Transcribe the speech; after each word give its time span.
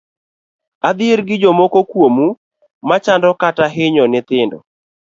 Adhier 0.87 1.19
gi 1.27 1.35
jomoko 1.41 1.79
kuomu 1.89 2.27
machando 2.87 3.29
kata 3.41 3.65
hinyo 3.75 4.03
nyithindo. 4.11 4.57